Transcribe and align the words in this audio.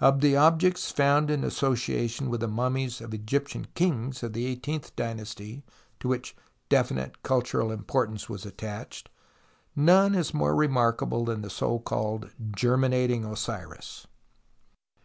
Of 0.00 0.20
the 0.20 0.36
objects 0.36 0.92
found 0.92 1.28
in 1.28 1.42
association 1.42 2.30
with 2.30 2.38
the 2.38 2.46
mummies 2.46 3.00
of 3.00 3.12
Egyptian 3.12 3.66
kings 3.74 4.22
of 4.22 4.32
the 4.32 4.46
eighteenth 4.46 4.94
dynasty 4.94 5.64
to 5.98 6.06
which 6.06 6.36
definite 6.68 7.24
cultural 7.24 7.72
importance 7.72 8.28
was 8.28 8.46
attached, 8.46 9.08
none 9.74 10.14
is 10.14 10.32
more 10.32 10.54
remarkable 10.54 11.24
than 11.24 11.42
the 11.42 11.50
so 11.50 11.80
called 11.80 12.30
"germinating 12.54 13.24
Osiris." 13.24 14.06